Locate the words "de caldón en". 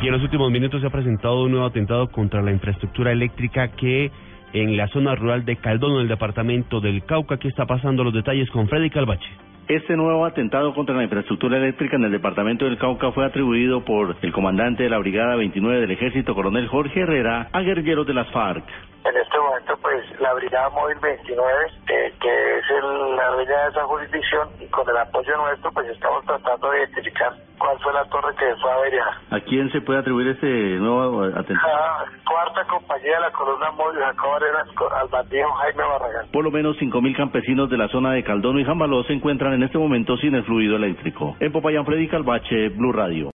5.44-6.02